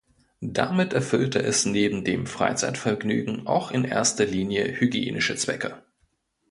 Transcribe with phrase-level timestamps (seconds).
[0.41, 5.83] Damit erfüllte es neben dem Freizeitvergnügen auch in erster Linie hygienische Zwecke.